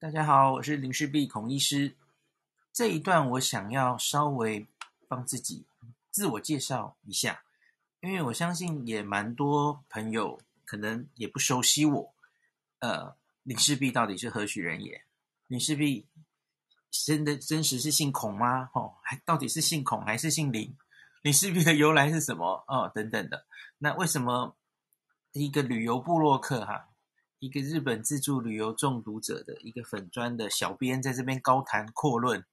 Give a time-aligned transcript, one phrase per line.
[0.00, 1.94] 大家好，我是林氏璧孔医师。
[2.72, 4.66] 这一段我想要稍微
[5.06, 5.66] 帮自己
[6.10, 7.42] 自我介绍一下，
[8.00, 12.14] 因为我相信也蛮多朋友可能也不熟悉我。
[12.78, 15.04] 呃，林氏璧到底是何许人也？
[15.48, 16.06] 林氏璧
[16.90, 18.70] 真的真实是姓孔吗？
[18.72, 20.74] 哦，还到底是姓孔还是姓林？
[21.20, 22.64] 林氏璧的由来是什么？
[22.68, 23.44] 哦，等等的。
[23.76, 24.56] 那为什么
[25.32, 26.88] 一个旅游部落客哈？
[27.40, 32.44] 一个日本自助旅游中毒者的一个粉砖的小编在这边高谈阔论，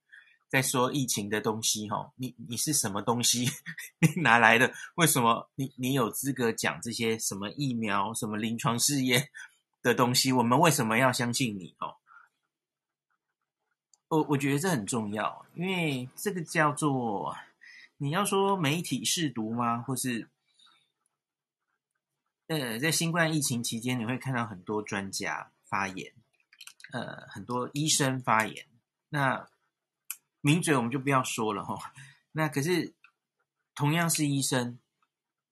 [0.47, 3.49] 在说疫情的东西哈，你你是什么东西？
[3.99, 4.73] 你哪来的？
[4.95, 9.27] 为什么你你有资格讲这些什么疫苗、什么临床试验
[9.83, 10.31] 的东西？
[10.31, 11.75] 我们为什么要相信你？
[11.79, 11.95] 哦，
[14.07, 17.35] 我我觉得这很重要，因为这个叫做
[17.97, 19.79] 你要说媒体试毒吗？
[19.81, 20.29] 或是？
[22.47, 26.13] 呃，在新冠疫情期间，你会看到很多专家发言，
[26.91, 28.65] 呃，很多医生发言。
[29.09, 29.49] 那
[30.39, 31.93] 名嘴我们就不要说了哈。
[32.31, 32.93] 那可是
[33.75, 34.79] 同样是医生，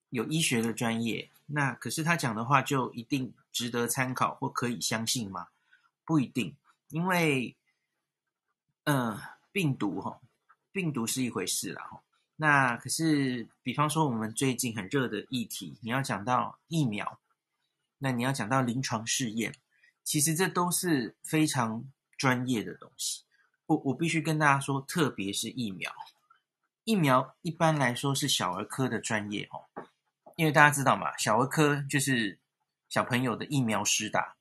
[0.08, 5.48] 有医学的专业，那可是他讲的话就一定值得参考或可以相信吗？
[6.04, 6.56] 不一定，
[6.88, 7.56] 因为，
[8.84, 9.20] 呃，
[9.52, 10.20] 病毒哈，
[10.72, 12.02] 病毒是一回事啦哈。
[12.38, 17.18] 那可是，比方说我们最近很热的议题，你要讲到疫苗，
[17.98, 19.54] 那你要讲到临床试验，
[20.04, 21.84] 其实这都是非常
[22.18, 23.22] 专业的东西。
[23.64, 25.90] 我我必须跟大家说，特别是疫苗，
[26.84, 29.64] 疫苗一般来说是小儿科的专业哦，
[30.36, 32.38] 因为大家知道嘛，小儿科就是
[32.90, 34.36] 小朋友的疫苗施打，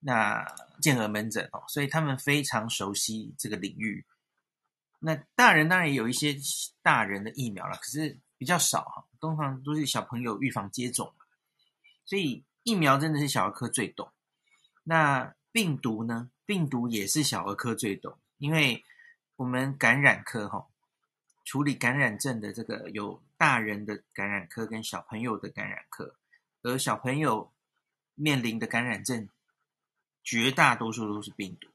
[0.00, 0.44] 那
[0.82, 4.04] 健儿门诊哦，所以他们非常熟悉这个领域。
[5.00, 6.36] 那大人当然也有一些
[6.82, 11.14] 大人的疫苗了，可是比较少哈，通常都是小朋友预防接种，
[12.04, 14.10] 所以疫苗真的是小儿科最懂。
[14.82, 16.30] 那病毒呢？
[16.44, 18.82] 病毒也是小儿科最懂，因为
[19.36, 20.66] 我们感染科哈，
[21.44, 26.16] 处理感染症的这个有大人的感染科跟小朋友的感染科，
[26.62, 27.52] 而小朋友
[28.14, 29.28] 面临的感染症
[30.24, 31.68] 绝大多数都是病毒。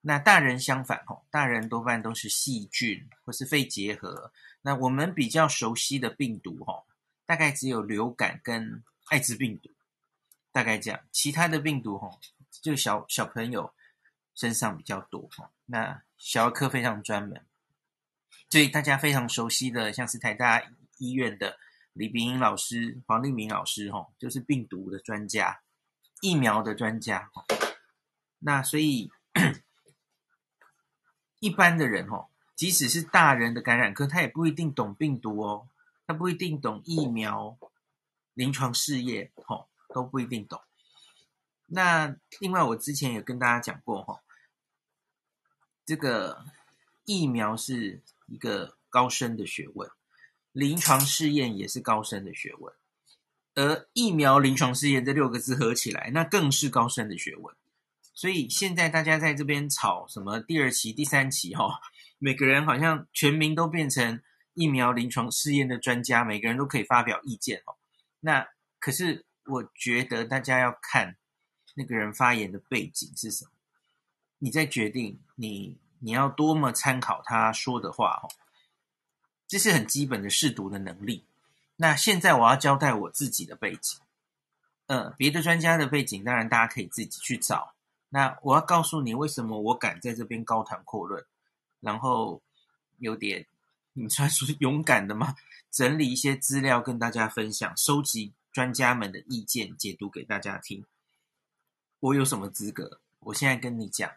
[0.00, 4.32] 那大人相反吼，大人多半都是细菌或是肺结核。
[4.62, 6.86] 那我们比较熟悉的病毒吼，
[7.26, 9.70] 大概只有流感跟艾滋病毒，
[10.52, 11.00] 大概这样。
[11.10, 12.20] 其他的病毒吼，
[12.62, 13.74] 就小小朋友
[14.34, 15.50] 身上比较多吼。
[15.66, 17.44] 那小儿科非常专门，
[18.50, 20.62] 所以大家非常熟悉的，像是台大
[20.98, 21.58] 医院的
[21.92, 25.60] 李秉英老师、黄立明老师吼，就是病毒的专家、
[26.20, 27.28] 疫苗的专家。
[28.38, 29.10] 那所以。
[31.40, 35.68] 一般的人哦，即使是大人的感染科，他也不一定懂病毒哦，
[36.06, 37.56] 他不一定懂疫苗、
[38.34, 40.60] 临床试验，吼，都不一定懂。
[41.66, 44.20] 那另外，我之前也跟大家讲过，吼，
[45.84, 46.44] 这个
[47.04, 49.90] 疫苗是一个高深的学问，
[50.52, 52.74] 临床试验也是高深的学问，
[53.54, 57.54] 而疫苗临床试验这六个字合起来，那更是高深的学问。
[58.18, 61.80] 所以现在大家在这边吵什么第二期、第三期哈，
[62.18, 64.20] 每个人好像全民都变成
[64.54, 67.76] 疫苗临床试验的专家，每个人都可以发表意见哦。
[68.18, 68.48] 那
[68.80, 71.16] 可是我觉得大家要看
[71.76, 73.52] 那个人发言的背景是什么，
[74.38, 78.26] 你再决定你你要多么参考他说的话哦。
[79.46, 81.24] 这是很基本的试读的能力。
[81.76, 84.00] 那现在我要交代我自己的背景，
[84.88, 87.74] 呃，别的专家的背景当然大家可以自己去找。
[88.10, 91.24] 那我要告诉你，为什么我敢在这边高谈阔论，
[91.80, 92.42] 然后
[92.98, 93.46] 有点
[93.92, 95.34] 你算是勇敢的吗？
[95.70, 100.84] 整理一些资料跟大家分享，收集专家们的意见，解读给大家听。
[102.00, 103.00] 我有什么资格？
[103.20, 104.10] 我现在跟你讲，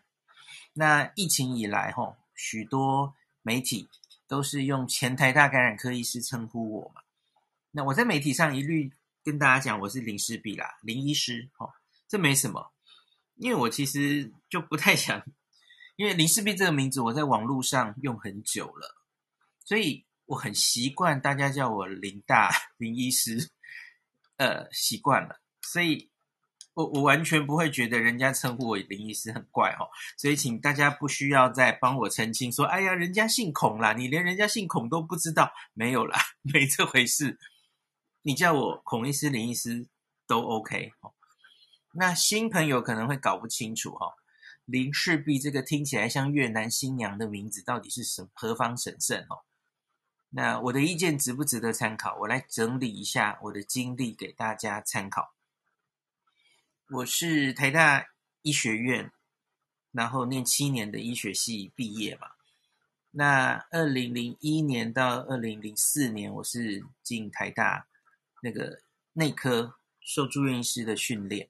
[0.74, 3.90] 那疫情以来，吼，许多媒体
[4.28, 7.02] 都是用前台大感染科医师称呼我嘛。
[7.72, 11.74] 那我在媒体上一律跟大家讲，我是林师毕啦，林医师，吼，
[12.08, 12.72] 这没什么。
[13.42, 15.24] 因为我其实就不太想，
[15.96, 18.96] 因为林氏璧这个名字我在网络上用很久了，
[19.66, 23.50] 所以我很习惯大家叫我林大林医师，
[24.38, 26.12] 呃，习惯了，所以
[26.76, 29.90] 我我完全不会觉得人家称呼我林医师很怪哦，
[30.20, 36.20] 所以请大家不需要再帮我澄清说，哎呀，人家姓孔啦，你连人家姓孔都不知道，没有啦，
[36.54, 37.40] 没这回事，
[38.22, 39.88] 你叫我孔医师、林医师
[40.28, 41.16] 都 OK 哦。
[41.94, 44.16] 那新朋友可能会搞不清楚哈，
[44.66, 49.44] 林氏璧这个听起来像越南新娘的名字到底是什何方神圣哦？
[50.30, 52.18] 那我的意见值不值得参考？
[52.22, 55.34] 我来整理一下我的经历给大家参考。
[56.90, 58.08] 我是台大
[58.42, 59.12] 医学院
[59.92, 62.32] 然后念七年的医学系毕业嘛。
[63.12, 67.88] 那二零零一年到二零零四年，我是进台大
[68.42, 71.50] 那个内科受住院医师的训练。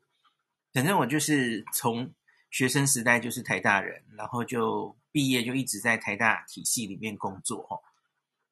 [0.73, 2.13] 反正我就是从
[2.49, 7.79] 学生时代就是台大人，然后就毕业就一直在台大体系里面工作哦。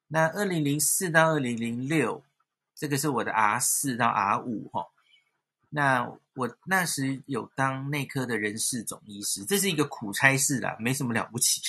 [0.08, 2.24] 那二零零四到二零零六，
[2.74, 4.86] 这个是我的 R 四到 R 五哈。
[5.72, 6.02] 那
[6.34, 11.60] 我那时有当内科的人事总医师，这是一个苦差事啦，没什么了不起，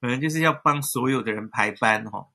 [0.00, 2.28] 可能就是要帮所有的人排班哈。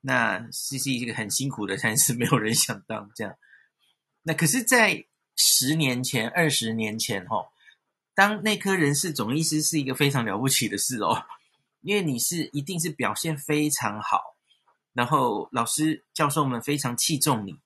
[0.00, 3.36] 那是是一个很辛苦的差事，没有人想当这样。
[4.22, 5.06] 那可是，在
[5.40, 7.46] 十年前、二十年前，哈，
[8.12, 11.24] 当内科人事总医师是一个非常了不起的事哦，
[11.80, 14.34] 因为你是一定是表现非常好，
[14.92, 17.56] 然后老师教授们非常器重你，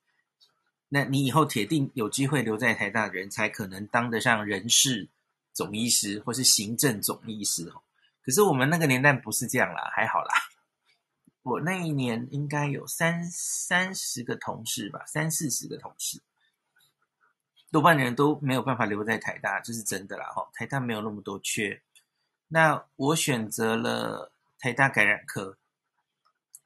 [0.91, 5.09] 那你以后铁定有机会留在台大的人才可能当得上人事
[5.55, 7.81] 总医师或是行政总医师哦。
[8.23, 10.35] 可是我们那个年代不是这样啦，还好啦，
[11.43, 16.21] 我那一年应该有三三十个同事吧，三四十个同事。
[17.73, 20.27] 多半人都没有办法留在台大，这是真的啦。
[20.27, 21.81] 哈，台大没有那么多缺。
[22.49, 25.57] 那我选择了台大感染科，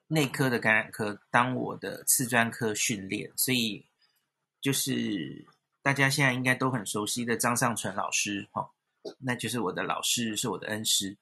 [0.09, 3.87] 内科的感染科当我的次专科训练，所以
[4.61, 5.47] 就是
[5.81, 8.69] 大家现在应该都很熟悉的张尚淳老师，哈，
[9.21, 11.17] 那就是我的老师，是我的恩师。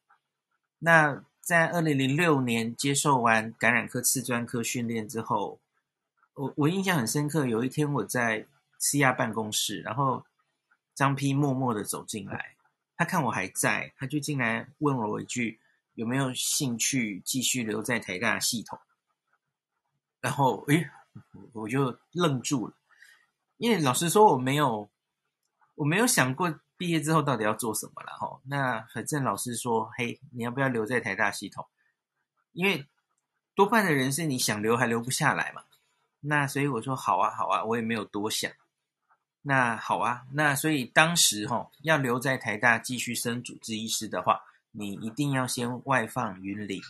[0.79, 5.61] 那在二零零六年接受完感染科次专科训练之后，
[6.33, 8.47] 我我印象很深刻，有一天我在。
[8.79, 10.25] C 亚办公室，然后
[10.95, 12.57] 张丕默默的走进来，
[12.97, 15.61] 他看我还在，他就进来问我一句：
[15.95, 18.79] 有没有兴趣继续留在台大系统？
[20.21, 20.89] 然后，诶，
[21.53, 22.75] 我就愣住了，
[23.59, 24.89] 因为老实说，我没有，
[25.75, 28.41] 我没有想过毕业之后到底要做什么了哈。
[28.45, 31.67] 那反正老师说，嘿，你要不要留在台大系统？
[32.53, 32.87] 因为
[33.55, 35.63] 多半的人是你想留还留不下来嘛。
[36.21, 38.51] 那所以我说好啊，好啊，我也没有多想。
[39.47, 46.81] 那好啊，那所以当时哈、哦、要留在台大继续升主治医师的话，你一定要先外放云林。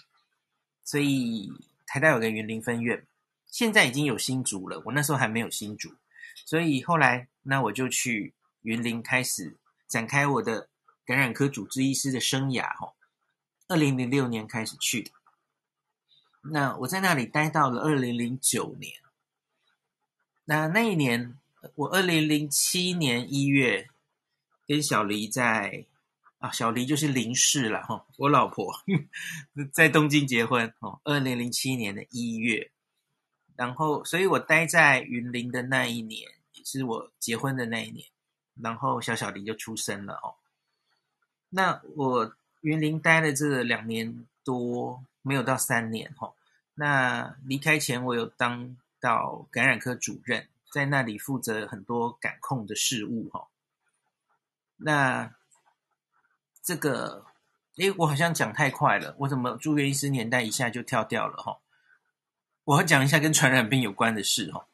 [0.84, 1.52] 所以
[1.84, 3.04] 台大有个云林分院，
[3.48, 4.80] 现在已经有新竹了。
[4.84, 5.96] 我那时候还没有新竹，
[6.46, 9.56] 所以后来那我就去云林开始
[9.88, 10.68] 展开我的
[11.04, 12.92] 感染科主治医师的生涯哈。
[13.66, 15.10] 二零零六年开始去，
[16.52, 18.92] 那我在那里待到了二零零九年。
[20.44, 21.36] 那那一年。
[21.74, 23.88] 我二零零七年一月
[24.66, 25.84] 跟小黎在
[26.38, 28.74] 啊，小黎就是林氏了哈，我老婆
[29.72, 31.00] 在东京结婚哦。
[31.04, 32.70] 二零零七年的一月，
[33.56, 38.06] 然后，所以我待在云林的那一年，也是我结婚的那一年，
[38.60, 40.34] 然后小小黎就出生了哦。
[41.48, 46.32] 那我云林待了这两年多，没有到三年哈。
[46.74, 50.46] 那离开前，我有当到感染科主任。
[50.74, 53.46] 在那里负责很多感控的事物哈，
[54.74, 55.32] 那
[56.64, 57.26] 这个，
[57.76, 61.60] 诶，我好像讲太快了，我怎么住院医师年代一下就跳掉了哈？
[62.64, 64.66] 我要讲一下跟传染病有关的事哈。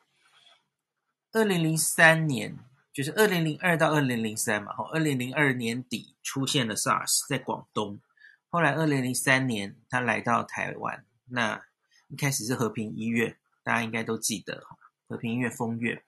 [1.32, 2.56] 二零零三年，
[2.94, 8.01] 就是二零零二到二零零三嘛，哈，二零零二年底出现了 SARS 在广东，
[8.48, 11.63] 后来二零零三年他来到台湾，那
[12.08, 14.79] 一开始是和平医院，大家应该都记得哈。
[15.10, 16.05] 和平医院封院，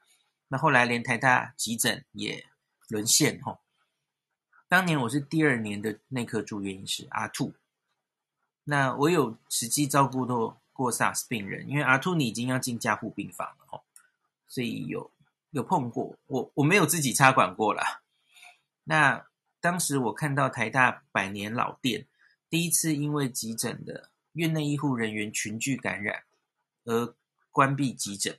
[0.47, 2.47] 那后来连台大急诊也
[2.87, 3.59] 沦陷吼。
[4.69, 7.53] 当年我是第二年的内科住院医师阿兔，
[8.63, 13.83] 那我有实际照顾到过 SARS 病人，因为阿兔你已经要进加护病房了吼，
[14.47, 15.11] 所以有
[15.51, 18.03] 有碰过我，我没有自己插管过啦。
[18.85, 19.27] 那
[19.61, 22.07] 当时我看到台大百年老店
[22.49, 26.23] 第一次因为急诊的院内医护人员群聚感染
[26.85, 27.17] 而
[27.51, 28.39] 关闭急诊。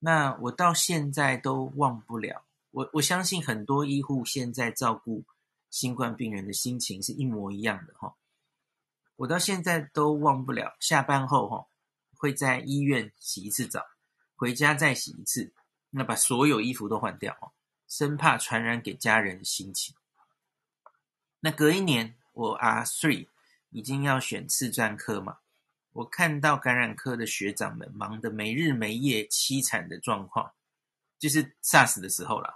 [0.00, 5.24] 那我到现在都忘不了，我我相信很多医护现在照顾
[5.70, 8.14] 新冠病人的心情是一模一样的哈。
[9.16, 11.66] 我到现在都忘不了，下班后哈
[12.16, 13.84] 会在医院洗一次澡，
[14.36, 15.52] 回家再洗一次，
[15.90, 17.50] 那把所有衣服都换掉哦，
[17.88, 19.96] 生怕传染给家人的心情。
[21.40, 23.26] 那隔一年我 R3
[23.70, 25.38] 已经要选次专科嘛。
[25.98, 30.52] 我看到感染科的学长们忙得没日没夜、凄惨的状况，
[31.18, 32.54] 就是 SARS 的时候了。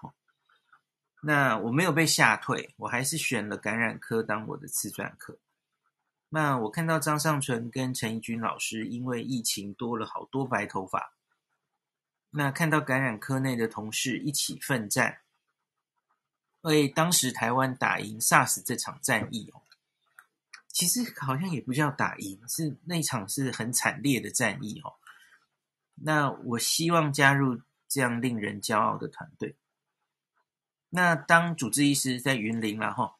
[1.20, 5.36] 那我没有被吓退，我还是选了感染科当我的次专科。
[6.28, 11.12] 那我看到张尚淳跟陈怡君老师因为疫情多了好多白头发，
[12.30, 15.18] 那看到感染科内的同事一起奋战，
[16.60, 19.52] 为当时台湾打赢 SARS 这场战役。
[20.72, 24.94] 其实好像也不叫打赢，是那场是很惨烈的战役哦。
[25.96, 29.54] 那我希望加入这样令人骄傲的团队。
[30.88, 33.12] 那当主治医师在云林然后，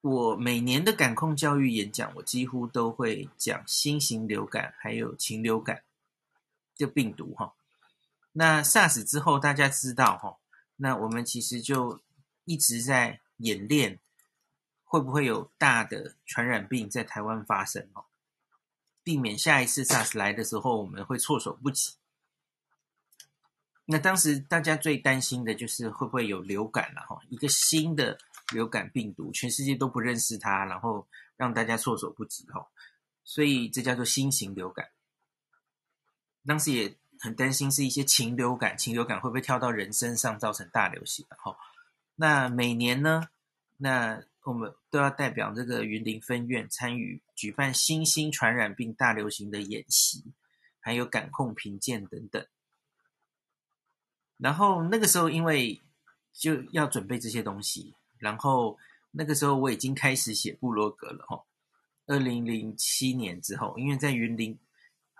[0.00, 5.84] 我每年的感控教育演讲，我几乎都会讲新型流感还有禽流感
[6.76, 7.54] 的病毒哈。
[8.32, 10.38] 那 SARS 之后，大家知道哈，
[10.76, 12.00] 那我们其实就
[12.44, 14.00] 一直在演练。
[14.90, 18.06] 会不会有大的传染病在台湾发生哦？
[19.04, 21.94] 避免下一次 SARS 来的时候，我们会措手不及。
[23.84, 27.20] 那当时大家最担心的就是会不会有流感了哈？
[27.28, 28.18] 一个新的
[28.52, 31.06] 流感病毒，全世界都不认识它，然后
[31.36, 32.66] 让大家措手不及哈。
[33.22, 34.88] 所以这叫做新型流感。
[36.44, 41.56] 当时也很担心是一些禽流感，禽流感会不会跳到人身上造成大流行哈？
[42.16, 43.28] 那每年呢？
[43.76, 50.24] 那我们都要代表这个云林分院参与举办新兴传染病大流行的演习，
[50.80, 52.44] 还有感控评鉴等等。
[54.38, 55.82] 然后那个时候，因为
[56.32, 58.78] 就要准备这些东西，然后
[59.10, 61.44] 那个时候我已经开始写部落格了哈。
[62.06, 64.58] 二零零七年之后，因为在云林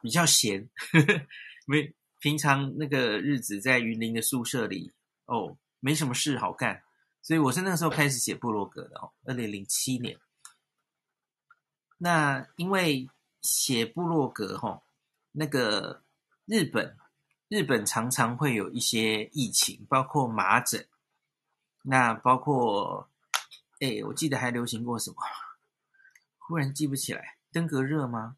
[0.02, 1.26] 比较闲， 呵呵，
[1.66, 4.90] 没平常那个日子在云林的宿舍里
[5.26, 6.82] 哦，没什么事好干。
[7.22, 10.18] 所以我是那个时候开始写部落格的哦，二零零七年。
[11.98, 13.08] 那因为
[13.42, 14.82] 写部落格哈，
[15.32, 16.02] 那个
[16.46, 16.96] 日本
[17.48, 20.86] 日本常常会有一些疫情，包括麻疹，
[21.82, 23.08] 那包括
[23.80, 25.16] 哎，我记得还流行过什么，
[26.38, 28.36] 忽然记不起来，登革热吗？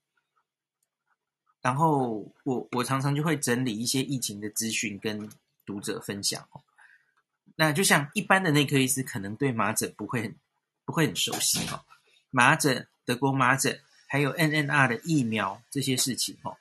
[1.61, 5.31] 然后我我常常就会整理一些疫情的资讯跟
[5.65, 6.61] 读者分享哦。
[7.63, 10.35] 那就像一般的内科医师，可能对麻疹不会很
[10.85, 11.81] 不会很熟悉哦。
[12.29, 13.79] 麻疹、德国麻疹，
[14.09, 16.57] 还有 NNR 的疫苗这些事情哦。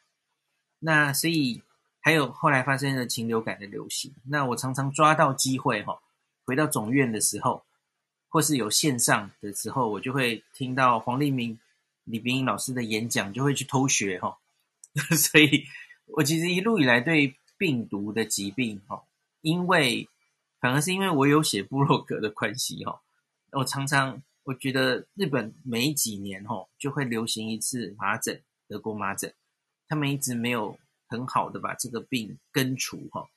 [0.77, 1.63] 那所以
[2.01, 4.13] 还有后来发生了禽流感的流行。
[4.23, 5.99] 那我常常抓到机会哈，
[6.45, 7.65] 回到总院的时候，
[8.29, 11.59] 或是有线上的时候，我就会听到黄立明、
[12.03, 14.37] 李冰老师的演讲，就会去偷学哈。
[15.17, 15.65] 所以
[16.05, 19.01] 我其实一路以来对病毒的疾病哈，
[19.41, 20.07] 因为
[20.61, 23.01] 反而是因为我有写部落格的关系哈，
[23.51, 29.33] 我常常我觉得日本每几年哈就会流行一次麻疹，德国麻疹，
[29.87, 30.77] 他们一直没有
[31.07, 33.27] 很好的把这个病根除哈，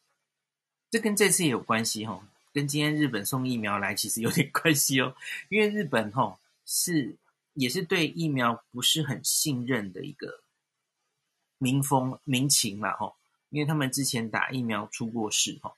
[0.90, 5.16] 这跟这次也有关系哈，跟今天日本送疫苗来其实有点关系哦，
[5.49, 7.16] 因为日本哈是
[7.54, 10.43] 也是对疫苗不是很信任的一个
[11.57, 13.14] 民风民情嘛哈，
[13.49, 15.75] 因为他们之前打疫苗出过事哈。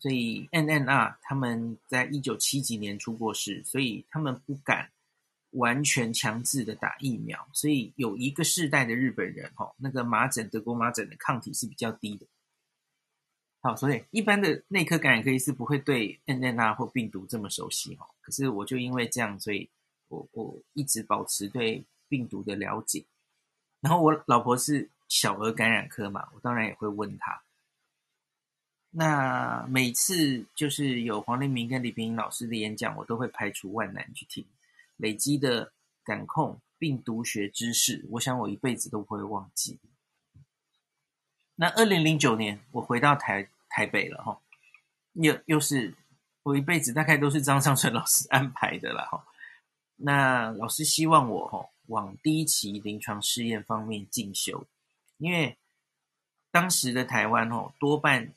[0.00, 4.90] 所以 NNR 他们在一九七几年出过事，所以他们不敢
[5.50, 12.26] 完全强制的打疫苗，所以有一个世代的日本人哈，那个麻疹、德国麻疹的抗体是比较低的。
[13.60, 19.68] 好，所以一般的内科感染科医师不会对 NNR 或病毒这么熟悉哈，可是我就因为这样，所以
[20.08, 23.04] 我我一直保持对病毒的了解。
[23.82, 27.42] 然后我老婆是小儿感染科嘛，我当然也会问她。
[28.92, 34.44] 那每次就是有黄立明跟李秉颖老师的演讲，我都会排除万难去听。
[34.96, 39.78] 累积的感控病毒学知识，我想我一辈子都不会忘记。
[41.54, 44.40] 那二零零九年我回到台台北了哈，
[45.12, 45.94] 又又是
[46.42, 49.24] 我一辈子大概都是张尚春老师安排的了哈。
[49.94, 54.66] 那老师希望我哈往第一期临床试验方面进修，
[55.18, 55.56] 因为
[56.50, 58.32] 当时的台湾哦多半。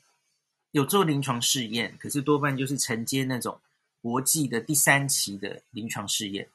[0.74, 3.60] 有做临床试验，可是多半就是承接那种
[4.02, 6.50] 国际的第三期的临床试验，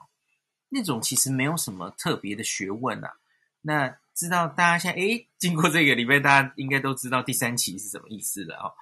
[0.67, 3.13] 那种其实没有什么特别的学问啊。
[3.61, 8.73] 那知道大家现在诶，经过这个礼拜，大家应该都知道第三期是什么意思了哦。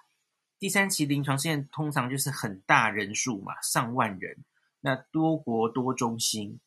[0.58, 4.44] 第三期临床试验通常就是很大人数嘛，上万人，
[4.82, 6.60] 那多国多中心，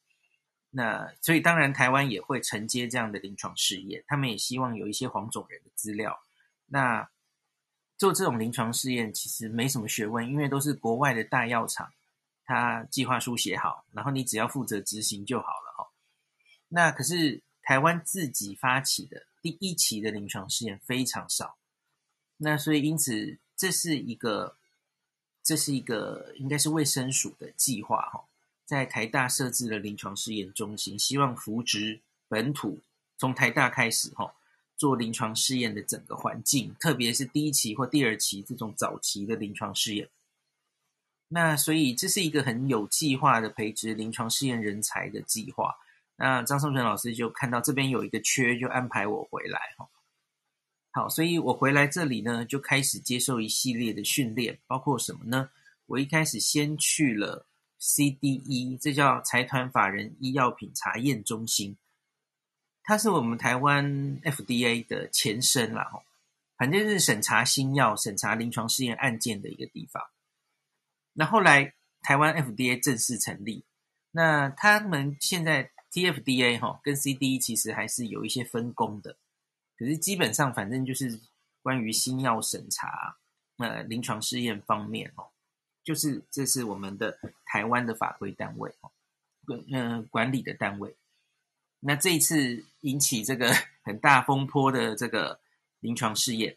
[0.71, 6.21] 那所以当然台湾也会承接这样的临床试验，他们也希望有一些黄种人的资料，
[6.67, 7.11] 那。
[8.01, 11.93] 做这种临床试验其实没什么学问，因为都是国外的大药厂，
[12.47, 15.87] 他计划书写好，然后你只要负责执行就好了哈。
[16.69, 21.59] 那可是台湾自己发起的第一期的临床试验非常少，
[22.39, 24.57] 那所以因此这是一个
[25.43, 28.25] 这是一个应该是卫生署的计划哈，
[28.65, 32.81] 在台大设置了临床试验中心，希望扶植本土，
[33.19, 34.33] 从台大开始哈。
[34.81, 40.09] 做临床试验的整个环境，特别是第一期或第二期这种早期的临床试验。
[41.29, 45.75] 那所以这是一个很有计划的培植临床试验人才的计划。
[46.17, 49.87] 那张颂泉老师就看到这边有一个缺，就安排我回来哈。
[50.93, 55.51] 好，所以我回来这里呢，就开始接受一系列的训练，包括什么呢？
[55.85, 57.47] 我一开始先去了
[57.81, 61.77] CDE，这叫财团法人医药品查验中心，
[62.91, 66.03] 它是我们台湾 FDA 的前身啦，吼，
[66.57, 70.03] 反正是审查新药、审查临床试验案件的一个地方。
[71.13, 73.65] 那后来台湾 FDA 正式成立，
[74.11, 75.71] 那他们现在。
[75.93, 79.17] TFDA 哈跟 CDE 其实还是有一些分工的，
[79.77, 81.21] 可是基本上反正就是
[81.63, 83.17] 关于新药审查、
[83.57, 85.27] 呃临床试验方面哦，
[85.83, 88.93] 就是这是我们的台湾的法规单位哦，
[89.73, 90.95] 嗯、管理的单位。
[91.81, 95.41] 那这一次引起这个 很大风波的这个
[95.81, 96.57] 临床试验，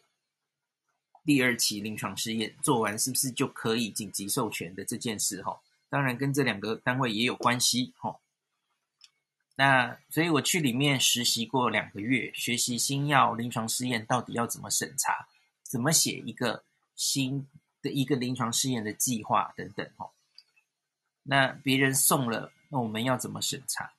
[1.24, 5.60] 第二期临床试验做完是不是就可以紧急授权的这件事哈？
[5.88, 8.20] 当然跟这两个单位也有关系哈。
[9.56, 15.28] 那所以我去里面实习过两个月，学习新药临床试验到底要怎么审查，
[15.62, 16.64] 怎么写一个
[16.96, 17.46] 新
[17.80, 20.10] 的一个临床试验的计划等等哈。
[21.22, 23.94] 那别人送了，那我们要怎么审查？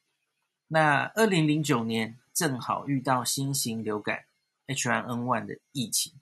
[0.68, 4.26] 那二零零九年正好遇到新型流感
[4.68, 6.14] H1N1 的疫情，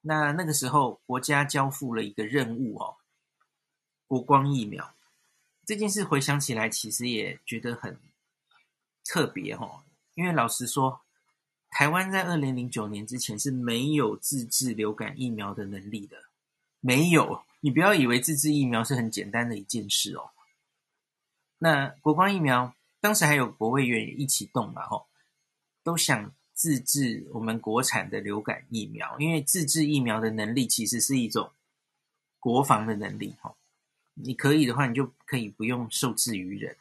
[0.00, 2.96] 那那个时候国家交付了一个任务哦，
[4.06, 4.94] 国光疫苗
[5.66, 7.98] 这件事回想起来，其实也觉得很。
[9.06, 9.82] 特别哦，
[10.14, 11.02] 因为老实说，
[11.68, 16.16] 台湾在二零零九年之前是没有自制流感疫苗的能力的，
[16.80, 17.44] 没有。
[17.60, 20.30] 你不要以为自制疫苗是很简单的一件事哦。
[21.58, 25.04] 那国光疫苗当时还有国卫院也一起动嘛，吼，
[25.82, 31.52] 都想自制我们国产的流感疫苗，因为自制疫苗的能力其实是一种
[32.40, 33.58] 国防的能力，吼，
[34.14, 36.74] 你可以的话，你就可以不用受制于人。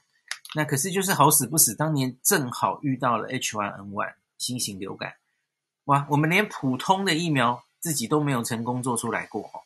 [0.55, 5.15] 那可是就是好死不死，当年正好遇到了 H1N1 新型流感，
[5.83, 6.07] 哇！
[6.09, 9.59] 我们连普通的疫苗自己都没有成功做出来过哦。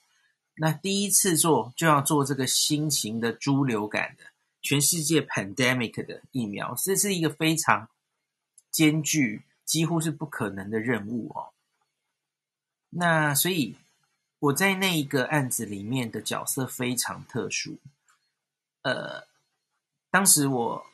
[0.56, 4.24] 那第一次做就要做这个新型的猪流感的
[4.62, 7.90] 全世界 pandemic 的疫苗，这是一个非常
[8.72, 11.54] 艰巨、几乎是不可能的任务哦。
[12.90, 13.76] 那所以
[14.40, 17.78] 我在那一个案子里面的角色非常特殊，
[18.82, 19.28] 呃。
[20.10, 20.86] 当时我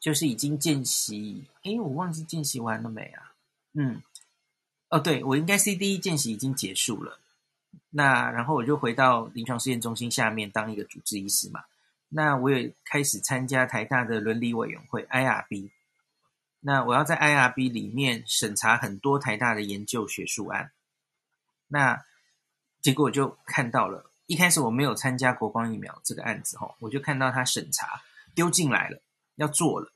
[0.00, 3.34] 就是已经见习，诶，我忘记见习完了没啊？
[3.74, 4.02] 嗯，
[4.88, 7.20] 哦，对，我应该 CDE 见习已经结束了。
[7.90, 11.62] 那然后我就回到临床试验中心下面当一个主治医师嘛。
[12.16, 15.72] 那我也开始参加台大的伦理委员会 IRB。
[16.60, 20.70] 那我要在 IRB 里面审查很多台大的研究学术案。
[21.66, 22.04] 那
[22.80, 28.00] 结果我就看到了，一开始我没有参加国光疫苗这个案子哈，我就看到他审查。
[28.32, 29.02] 丢进来了，
[29.34, 29.92] 要做了。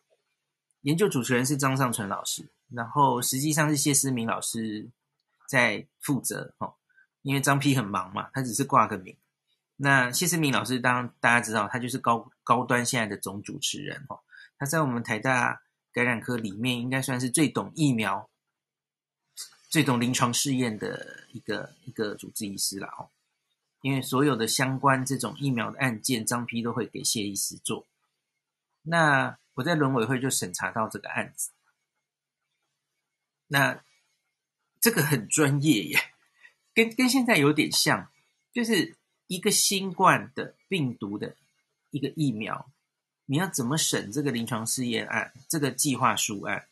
[0.80, 4.90] 研究主持人是张尚存老师，然后实际上是谢思明老师
[5.48, 6.74] 在负责哦。
[7.22, 9.16] 因为张丕很忙嘛，他只是挂个名。
[9.80, 14.18] 那谢思明老师，当大家知道，他就是高高端现在的总主持人哦。
[14.58, 15.62] 他在我们台大
[15.92, 18.28] 感染科里面，应该算是最懂疫苗、
[19.68, 23.10] 最懂临床试验的一个一个主治医师了哦。
[23.80, 27.86] 因为所有的相关这种疫苗的案件，张批都会给谢医师做。
[28.82, 31.52] 那我在伦委会就审查到这个案子，
[33.46, 33.80] 那
[34.80, 36.12] 这个很专业耶，
[36.74, 38.10] 跟跟现在有点像，
[38.52, 38.96] 就是
[39.28, 41.36] 一个新冠的病毒的
[41.90, 42.68] 一个疫苗，
[43.26, 46.66] 你要怎么审这个临床试验案，这个计划书案，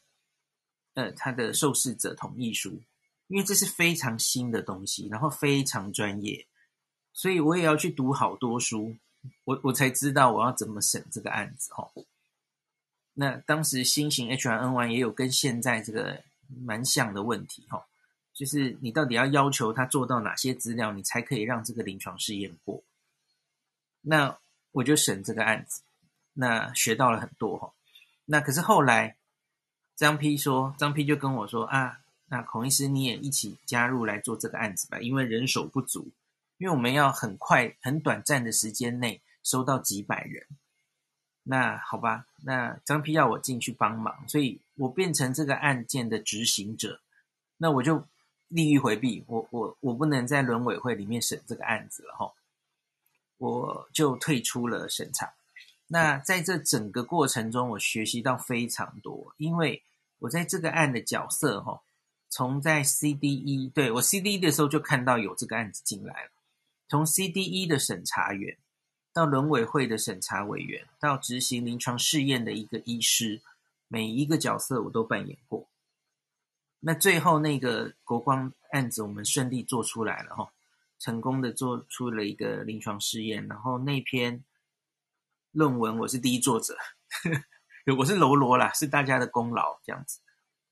[0.94, 2.82] 呃，它的受试者同意书，
[3.28, 6.46] 因为这是非常新的东西，然后非常专业，
[7.12, 8.96] 所以我也要去读好多书。
[9.44, 11.90] 我我才知道我要怎么审这个案子哦。
[13.14, 16.22] 那当时新型 H1N1 也有跟现在这个
[16.64, 17.86] 蛮像的问题哈，
[18.36, 22.82] 就是你到底要要求他做到哪些资料，你才可以让这个临床试验过？
[24.02, 24.36] 那
[24.72, 25.82] 我就审这个案子，
[26.34, 27.72] 那学到了很多哈。
[28.26, 29.16] 那可是后来
[29.96, 36.12] 张批说，张批就跟我说啊，那孔医师你也一起加入来做这个案子吧，因为人手不足。
[36.58, 40.46] 因为我们要很快、很短暂的时间内收到几百人，
[41.42, 47.02] 那好吧，那张批要我进去帮忙，所以我变成这个案件的执行者，
[47.58, 48.06] 那我就
[48.48, 52.32] 利益回避，我我我不能在伦委会里面审这个案子了哈，
[53.38, 55.34] 我就退出了审查。
[55.88, 59.82] 那在这整个过程中，我学习到非常多，因为
[60.18, 61.80] 我在这个案的角色哈，
[62.28, 66.30] 从在 CDE 对我 CDE 的时候就看到有这个案子进来了。
[66.88, 68.56] 从 CDE 的审查员
[69.12, 73.40] 到伦委会的审查委员，到执行临床试验的一个医师，
[73.88, 75.66] 每一个角色我都扮演过。
[76.80, 80.52] 那最后那个国光案子，我们顺利做出来了哈，
[80.98, 84.44] 成功的做出了一个临床试验，然后那篇
[85.52, 86.76] 论文我是第一作者，
[87.98, 90.20] 我是喽啰啦，是大家的功劳，这样子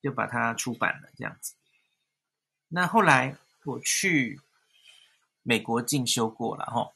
[0.01, 1.55] 就把它出版了，这样子。
[2.69, 4.41] 那后来我去
[5.43, 6.93] 美国进修过了哈，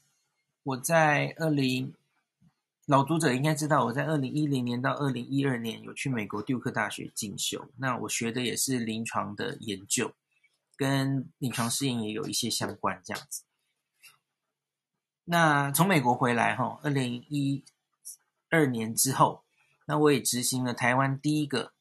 [0.63, 1.95] 我在二零。
[2.89, 7.71] 老读者应该知道，我在二零一零年到二零一二年有去美国杜克大学进修。
[7.77, 10.15] 那我学的也是临床的研究，
[10.75, 13.45] 跟临床试验也有一些相关这样子。
[15.25, 17.63] 那从美国回来哈，二零一
[18.49, 19.45] 二年之后，
[19.85, 21.75] 那我也执行了台湾第一个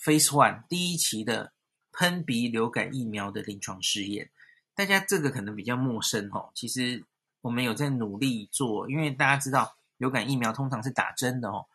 [0.00, 1.52] Phase One 第一期的
[1.92, 4.32] 喷鼻流感疫苗的临床试验。
[4.74, 7.04] 大家这个可能比较陌生哈，其实
[7.42, 9.76] 我们有在努力做，因为大家知道。
[10.02, 11.66] 流感疫苗通常是打针的哦，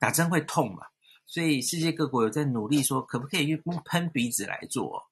[0.00, 0.88] 打针会痛嘛，
[1.24, 5.08] 所以世界各国有在努力说，可不可以用喷鼻子来做？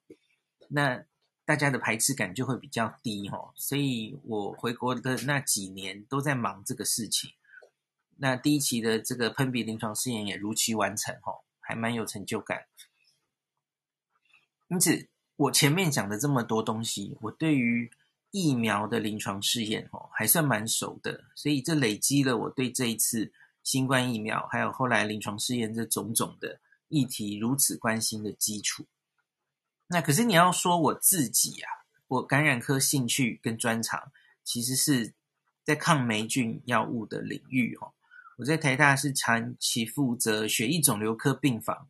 [0.67, 1.05] 那
[1.45, 3.53] 大家的排斥感就会比较低哦。
[3.55, 7.31] 所以我回国的那几年都在忙这个事情。
[8.17, 12.67] 那第一期的这个喷鼻临床试验也如期完成哦，还蛮有成就感。
[14.67, 17.93] 因此，我前面讲的这么多东西，我对于。
[18.31, 28.87] 疫苗的临床试验哦，还算蛮熟的，所以这累积了我对这一次新冠疫苗，还有后来临床试验这种种的议题如此关心的基础。
[29.87, 31.69] 那可是你要说我自己啊，
[32.07, 34.13] 我感染科兴趣跟专长，
[34.45, 35.15] 其实是
[35.65, 37.93] 在抗霉菌药物的领域哦。
[38.37, 41.89] 我在台大是长期负责血液肿瘤科病房。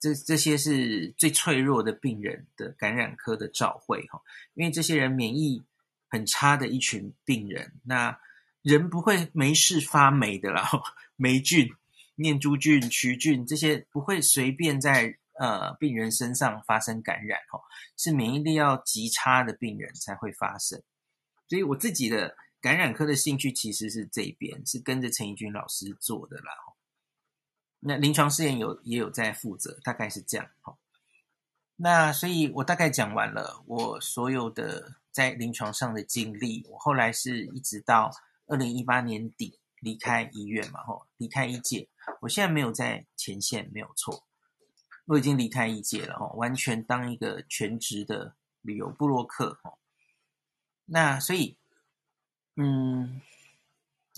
[0.00, 4.22] 这这些是最脆弱的病人的感染科的照会哈，
[4.54, 5.64] 因为这些人免疫
[6.08, 8.18] 很差的一群病人，那
[8.62, 10.68] 人不会没事发霉的啦，
[11.16, 11.68] 霉菌、
[12.16, 17.60] 念珠菌、曲菌这些不会随便在呃病人身上发生感染哈，
[17.96, 20.80] 是免疫力要极差的病人才会发生，
[21.48, 26.52] 所以我自己的感染科的兴趣其实是这边，是跟着陈怡君老师做的啦。
[27.80, 30.50] 那临床试验有也有在负责，大概是这样。
[30.60, 30.78] 好，
[31.76, 36.66] 那所以我大概讲完了我所有的在临床上的经历。
[36.68, 38.10] 我后来是一直到
[38.46, 41.88] 二零一八年底离开医院嘛，吼，离开医界。
[42.22, 44.24] 我现在没有在前线，没有错，
[45.04, 49.78] 我已经离开医界了，吼，完全当一个全职的旅游部落客，吼。
[50.86, 51.56] 那所以，
[52.56, 53.20] 嗯。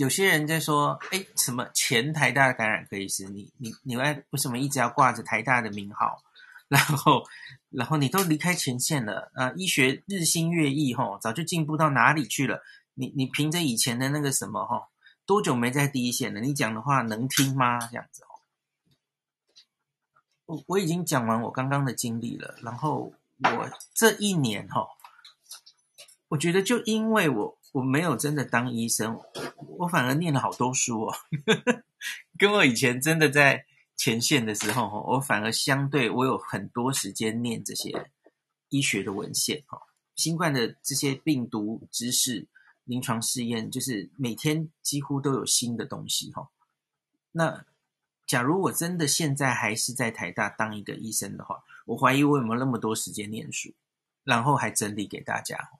[0.01, 3.27] 有些人在说：“哎，什么前台大的感染科医师？
[3.29, 6.23] 你你你为为什么一直要挂着台大的名号？
[6.69, 7.23] 然后
[7.69, 9.53] 然后你都离开前线了啊！
[9.57, 12.63] 医学日新月异，吼，早就进步到哪里去了？
[12.95, 14.87] 你你凭着以前的那个什么，吼，
[15.27, 16.41] 多久没在第一线了？
[16.41, 17.79] 你讲的话能听吗？
[17.89, 18.41] 这样子，哦，
[20.47, 22.55] 我我已经讲完我刚刚的经历了。
[22.63, 24.89] 然后我这一年，吼，
[26.29, 29.21] 我觉得就因为我。”我没有真的当医生，
[29.79, 31.15] 我反而念了好多书哦，
[32.37, 33.65] 跟我以前真的在
[33.97, 38.11] 前线的时候，我反而相对我有很多时间念这些
[38.71, 39.81] 医学的文献哈，
[40.17, 42.49] 新冠的这些病毒知识、
[42.85, 46.49] 临床试验，就是每天几乎都有新的东西哈。
[47.33, 47.65] 那
[48.27, 53.73] 假如我真的现在还是在台大当一个医生的话，我怀疑我有没有那么多时间念书，
[54.25, 55.71] 然后还整理给大家。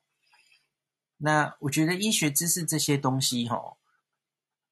[1.23, 3.77] 那我觉得医学知识这些东西，吼，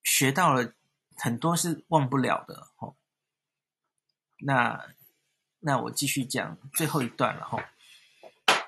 [0.02, 0.72] 学到了
[1.14, 2.96] 很多是忘不了的，吼。
[4.38, 4.94] 那
[5.60, 7.60] 那我继续讲最后一段了，吼。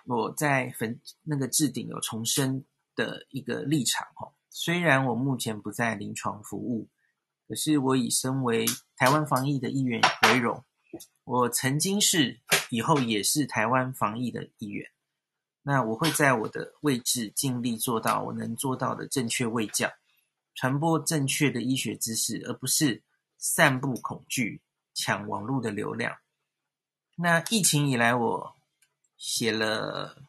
[0.04, 2.64] 我在粉那个置顶有重申
[2.94, 4.34] 的一个立场，吼。
[4.50, 6.88] 虽然我目前不在临床服务，
[7.48, 10.62] 可是我以身为台湾防疫的一员为荣。
[11.24, 14.90] 我曾经是，以后也是台湾防疫的一员。
[15.62, 19.92] 那我会在我的位置尽力做到我能做到的正确位教，
[20.54, 23.02] 传播正确的医学知识，而不是
[23.36, 24.62] 散布恐惧、
[24.94, 26.16] 抢网络的流量。
[27.16, 28.56] 那疫情以来，我
[29.18, 30.22] 写了，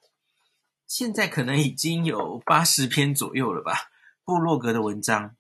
[0.86, 3.89] 现在可能已经有八十篇左右了吧，
[4.26, 5.38] 部落格的文章，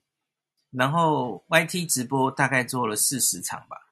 [0.69, 3.89] 然后 YT 直播大概做了四十场吧，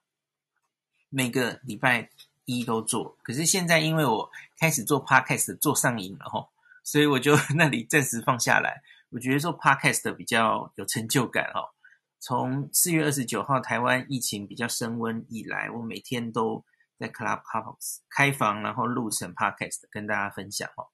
[1.09, 2.09] 每个礼拜。
[2.57, 6.49] 一都做，可是现在因为我开始做 podcast 做上瘾了吼，
[6.83, 8.81] 所以我就 那里暂时放下来。
[9.09, 11.69] 我觉得做 podcast 比较有成就感哦。
[12.19, 16.63] 从四月二十九号台湾疫情比较升温以来，我每天都
[16.97, 20.89] 在 Clubhouse 开房，然后录成 podcast 跟大家分享哦。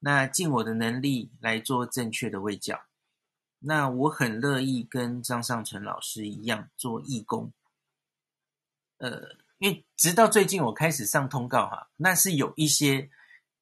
[0.00, 2.82] 那尽我的能力来做正确的卫教。
[3.60, 7.52] 那我很乐意跟张上淳老师一样做义工。
[8.98, 13.10] 呃，因为直到最近我开始上通告哈，那是有一些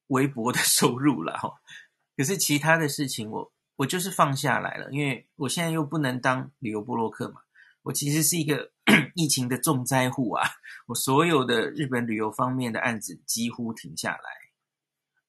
[0.07, 1.61] 微薄的 收入了哈。
[2.15, 7.41] 可是其他的事情我我就是放下来了，因为我现在又不能当旅游部落客嘛。
[7.83, 8.71] 我其实是一个
[9.13, 10.47] 疫情的重灾户啊，
[10.87, 14.19] 我所有的日本旅游方面的案子几乎停下来。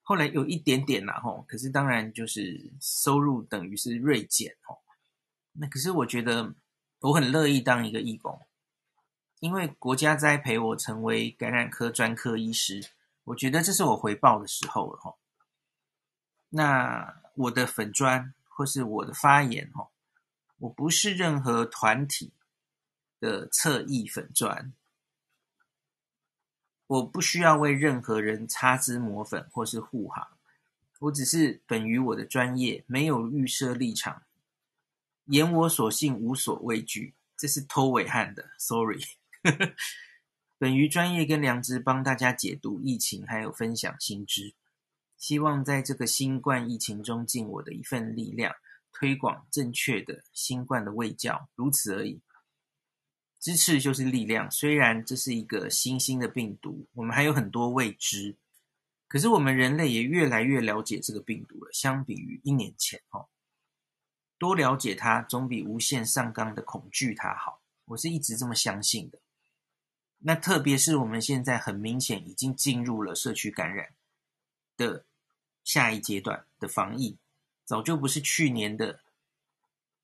[0.02, 4.78] 后来有一点点啦吼，可是当然就是收入等于是锐减哦。
[5.52, 6.54] 那可是我觉得
[7.00, 8.38] 我很乐意当一个义工，
[9.40, 12.90] 因为国家栽培我成为感染科专科医师，
[13.24, 15.14] 我觉得这是我回报的时候了哈。
[16.48, 19.90] 那我的粉专或是我的发言吼，
[20.58, 22.32] 我不是任何团体
[23.20, 24.72] 的侧翼粉专，
[26.86, 30.28] 我不需要为任何人擦脂抹粉或是护航，
[31.00, 34.22] 我只是本于我的专业，没有预设立场，
[35.26, 37.14] 言我所信，无所畏惧。
[37.36, 39.02] 这是偷尾汉的，sorry。
[40.58, 44.54] 本于专业跟良知，帮大家解读疫情，还有分享新知，
[45.18, 48.54] 希望在这个新冠疫情中尽我的一份力量，
[48.92, 52.20] 推广正确的新冠的卫教，如此而已。
[53.38, 54.50] 支持就是力量。
[54.50, 58.36] 虽然这是一个新兴的病毒，我们还有很多未知，
[59.06, 61.70] 可是我们人类也越来越了解这个病毒了。
[61.70, 63.28] 相比于一年前，哦，
[64.38, 67.60] 多了解它总比无限上纲的恐惧它好。
[67.84, 69.18] 我是一直这么相信的。
[70.18, 73.92] 那特别是我们现在很明显已经进入了社区感染
[74.76, 75.04] 的
[75.62, 77.18] 下一阶段的防疫，
[77.64, 79.00] 早就不是去年的。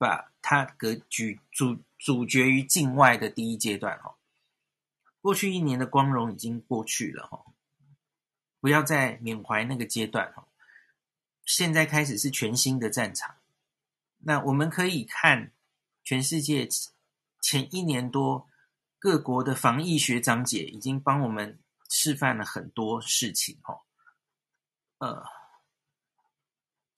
[0.00, 4.16] 把它隔举阻阻绝于境外的第一阶段哦，
[5.20, 7.44] 过去一年的光荣已经过去了哈，
[8.60, 10.48] 不要再缅怀那个阶段哈，
[11.44, 13.36] 现在开始是全新的战场。
[14.20, 15.52] 那我们可以看
[16.02, 16.66] 全世界
[17.42, 18.48] 前一年多
[19.00, 21.58] 各国的防疫学长姐已经帮我们
[21.88, 23.80] 示范了很多事情哈，
[24.98, 25.26] 呃。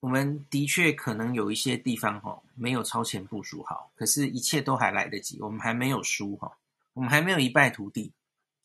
[0.00, 6.58] 我们的确可能有一些地方哈没有超前部署好，可是一切都还来得及，我们还没有输哈，
[6.94, 8.12] 我们还没有一败涂地，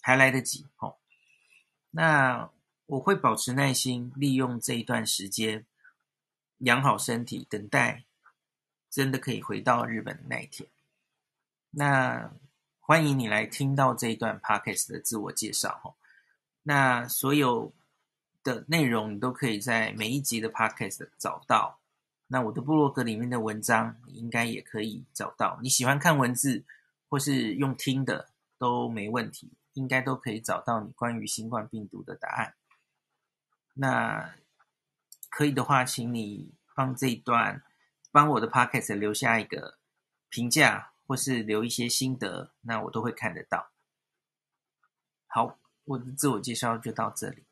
[0.02, 0.65] 还来得及。
[1.91, 2.50] 那
[2.88, 5.67] 我会保持耐心，利用这一段时间
[6.58, 8.06] 养好身体，等待
[8.89, 10.67] 真的可以回到日本那一天。
[11.69, 12.32] 那
[12.88, 15.93] 欢迎你来听到这一段 podcast 的自我介绍哈。
[16.63, 17.73] 那所有。
[18.43, 21.82] 的内容你都可以在每一集的 podcast 找到。
[22.28, 25.60] 那我的部落格里面的文章，你应该也可以找到。
[25.62, 26.63] 你喜欢看文字
[27.10, 32.54] 或是用听的都没问题，应该都可以找到你关于新冠病毒的答案。
[33.73, 34.34] 那
[35.30, 37.62] 可以的话，请你帮这一段
[38.13, 39.78] 帮我的 podcast 留下一个
[40.30, 43.71] 评价，或是留一些心得，那我都会看得到。
[45.25, 47.46] 好，我的自我介绍就到这里。